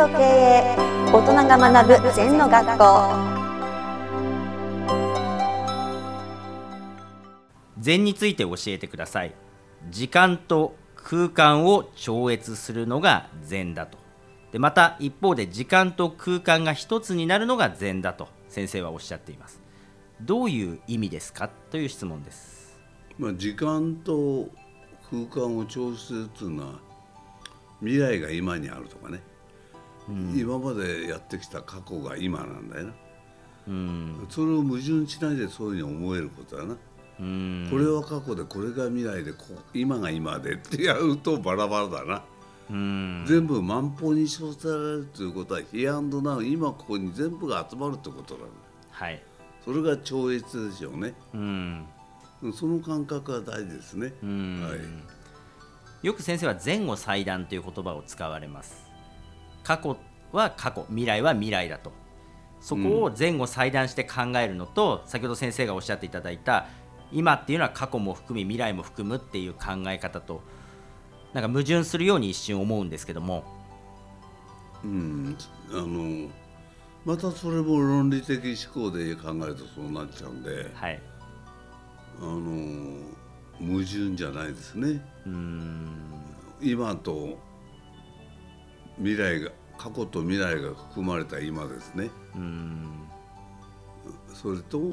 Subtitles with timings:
[0.00, 0.76] と経営
[1.12, 2.84] 大人が学ぶ禅の学校。
[7.78, 9.34] 禅について教えてください。
[9.90, 13.98] 時間と空間を超越するのが禅だと。
[14.52, 19.60] でまた一方で時間と空間が一つになるのが禅だと先生はおっしゃっています。
[20.22, 21.50] どういう意味ですか？
[21.70, 22.80] という質問です。
[23.18, 24.48] まあ、時間と
[25.10, 26.72] 空間を調整するっていうのは
[27.80, 29.20] 未来が今にあるとかね、
[30.34, 32.92] 今までやってきた過去が今なんだよな、
[33.68, 34.26] うん。
[34.28, 36.76] それを矛盾しないでそういうふうに思えることだな、
[37.20, 37.68] うん。
[37.70, 42.22] これは過去でこれが未来でこ今が今でってやるとバラバラだな、
[42.70, 43.24] うん。
[43.26, 48.42] 全部満帆に称せられるということはヒアンドナウ今ここに全部が集まるってことなん。
[48.44, 48.46] だ
[48.90, 49.22] はい。
[49.64, 51.14] それが超越でしょうね。
[51.34, 51.86] うん。
[52.54, 54.62] その感覚は大事ですね、うん。
[54.62, 54.78] はい。
[56.06, 58.88] よく先生は前後祭壇という言葉を使われます。
[59.62, 59.98] 過去
[60.32, 61.92] は過去未来は未来だと。
[62.60, 66.66] そこを前後祭壇して考えるのと、先ほど先生がおっしゃっていただいた
[67.12, 70.42] 今っていうのは過去も含み未来も含むっていう考え方と
[71.32, 73.44] なんか矛盾するように一瞬思うんですけども。
[74.82, 75.36] うん、
[75.70, 76.30] あの
[77.04, 81.00] またそれも論理的思考で考えるとそうなっちゃうんではい。
[82.20, 82.96] あの
[83.58, 85.02] 矛盾じゃないですね。
[85.26, 86.10] うーん。
[86.60, 87.38] 今と
[88.98, 89.50] 未来が
[89.80, 92.10] 過去と未来が含まれた今ですね。
[94.34, 94.92] それと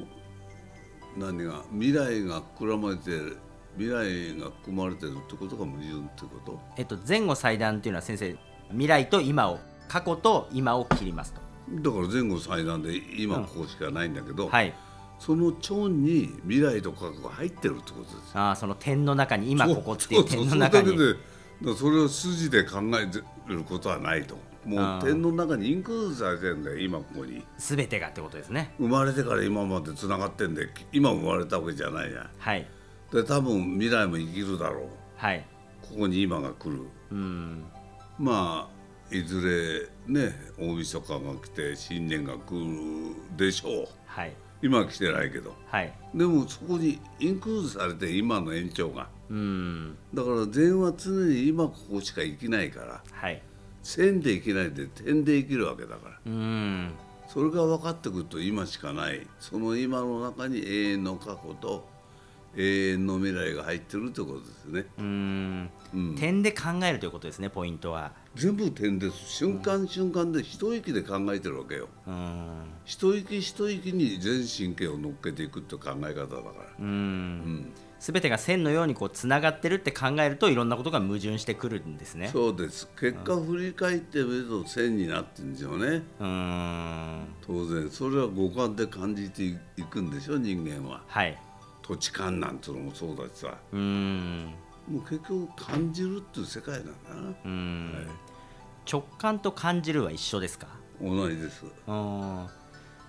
[1.17, 3.37] 何が未来が膨らまれてる
[3.77, 6.59] 未来が含まれてるってことが矛盾ってこと？
[6.77, 8.37] えっと前後祭壇っていうのは先生
[8.69, 11.41] 未来と今を過去と今を切りますと。
[11.69, 14.73] だから前後祭壇で今ここしかないんだけど、はい。
[15.19, 18.19] その蝶に未来と過去が入ってるってことですよ。
[18.35, 20.87] あーその点の中に今ここっていそうう点の中に。
[20.87, 21.19] それだけで
[21.59, 27.41] だからそれを筋で考えてることはないともう点の中にインクルーズされてるんだよ今ここに。
[27.57, 28.73] 全てがってことですね。
[28.77, 32.67] 生まれてから今までつながってんで今生まれたわけじゃないじゃんはい。
[33.13, 34.87] で多分未来も生きるだろう。
[35.15, 35.45] はい。
[35.81, 36.81] ここに今が来る。
[37.11, 37.63] うん。
[38.19, 43.87] まあいずれね大晦日が来て新年が来るでしょう。
[44.05, 44.33] はい。
[44.61, 45.55] 今は来てないけど。
[45.67, 45.93] はい。
[46.13, 49.07] でもそこにインクルーズされて今の延長が。
[49.29, 49.97] うん。
[50.13, 53.01] だから禅は常に今ここしか生きないから。
[53.09, 53.41] はい
[53.87, 56.19] 線で生きないで点で生きるわけだから。
[56.25, 56.91] うん。
[57.29, 59.25] それが分かってくると今しかない。
[59.39, 61.87] その今の中に永遠の過去と
[62.57, 64.85] 永遠の未来が入ってるってことですね。
[64.97, 65.69] うん。
[65.93, 66.15] うん。
[66.15, 68.11] 点で考えるということですねポイントは。
[68.35, 69.17] 全部点です。
[69.29, 71.87] 瞬間瞬間で一息で考えてるわけよ。
[72.07, 72.63] うん。
[72.83, 76.41] 一息一息に全神経を乗っけていくって考え方だから。
[76.79, 76.87] ううん。
[76.87, 82.29] ん全てが線のようにこうつながってるって考えるといろんなことが矛盾してくるんですね。
[82.31, 82.87] そうです。
[82.99, 86.03] 結果振り返ってみると線になってるんですよね。
[86.19, 87.27] うん。
[87.45, 87.89] 当然。
[87.91, 91.03] それは五感で感じていくんでしょ人間は。
[91.07, 91.37] はい
[91.87, 93.57] 土地感なんていうのもそうだしさ。
[93.71, 94.53] うん。
[94.91, 97.33] もう結局感じるっていう世界なんだな。
[97.45, 98.07] うん。
[98.91, 100.67] 直感と感じるは一緒ですか？
[101.01, 102.47] 同じです、うん。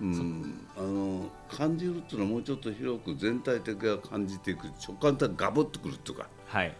[0.01, 6.75] うん、あの感じるっていうのはもうちょっと広く全体的が感じていく直感ってガボッとくるっていうか、はい。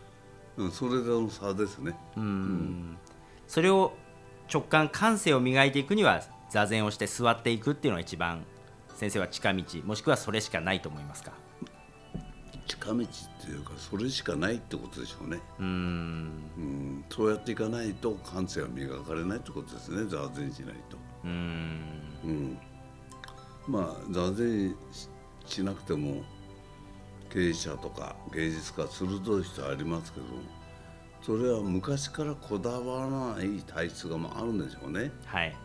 [0.56, 1.96] うん、それの差ですね。
[2.16, 2.98] うん。
[3.48, 3.94] それを
[4.52, 8.46] 直感感性を磨いていくには座禅をして座っていくっていうのが一番
[8.96, 11.32] 先生は近道もしくはそれしかないと思いますか？
[12.70, 13.06] 近道っ
[13.44, 15.66] ていうかそれしかないってことでしょうね、うん。
[15.66, 20.98] うん、そうやっていかないと感性は磨かれないってことですね座禅しないと。
[21.26, 21.82] うん。
[22.24, 22.58] うん、
[23.68, 25.10] まあ座禅し
[25.46, 26.22] しなくても
[27.32, 30.26] 経営者とか芸術家鋭い人はありますけど
[31.22, 35.58] それは昔からこだわらない体質がまああるんでしょうね、はい。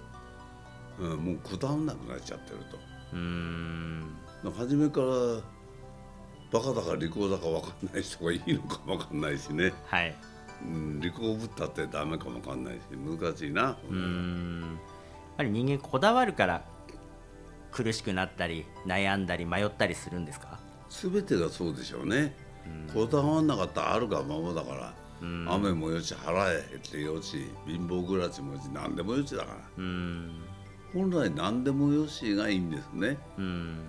[1.00, 2.78] うん、もうこだわらなくなっちゃってると。
[3.12, 4.16] うん。
[4.56, 5.06] 初めから
[6.54, 10.15] バカだか利口だか分かんない人がいいのかも分かんないしね、はい。
[10.65, 14.60] うん、利口ぶったってダメかも分かんないし難しいな、うん。
[14.60, 16.65] やっぱり人間こだわるから
[17.72, 20.60] 苦しくなったり悩んだり迷ったりするんですか？
[20.91, 22.36] 全てがそうでしょうね、
[22.95, 29.59] こだわんなかったらあるがままだから、雨もよし腹へ減ってよし貧乏暮らしもよし何でもよしだから。
[29.77, 30.30] うん。
[30.92, 33.80] 本来何でもよしがいいんですね、うん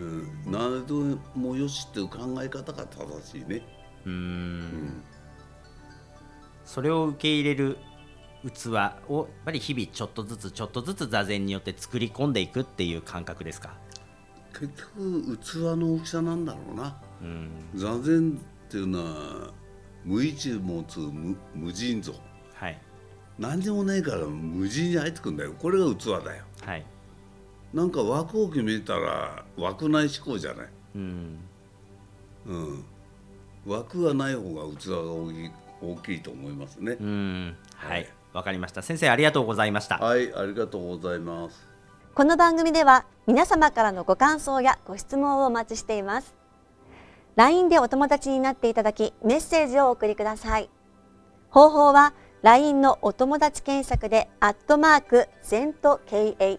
[0.00, 3.62] うん、何でもよしっていう考え方が正しいね、
[4.06, 5.02] うん。
[6.64, 7.76] それを受け入れる
[8.54, 13.74] 器をやっぱり日々ちょっとずつちょっとずつ座禅によって作り込んでいくっていう感覚ですか？
[14.58, 16.98] 結局器の大きさなんだろうな。
[17.20, 17.50] うん。
[17.74, 19.52] 座禅っていうのは
[20.04, 22.16] 無一物無無尽蔵。
[22.54, 22.80] はい。
[23.38, 25.52] 何にもないから無人に入ってくんだよ。
[25.58, 26.44] これが器だよ。
[26.62, 26.86] はい
[27.72, 30.68] なんか枠を決めたら枠内思考じゃない？
[30.96, 31.38] うん。
[32.46, 32.84] うん。
[33.66, 35.50] 枠がない方が器が大きい
[35.82, 36.96] 大きいと思いますね。
[37.00, 37.56] うん。
[37.76, 38.02] ははい。
[38.02, 38.82] いわかりました。
[38.82, 39.98] 先生ありがとうございました。
[39.98, 41.66] はいありがとうございます。
[42.14, 46.34] この番組では皆様からのご感想やご質問をお待ちしています。
[47.36, 50.68] LINE でお友達になっていただきメッセージをお送りください。
[51.50, 56.58] 方法は LINE のお友達検索でアットマーク ZENTKA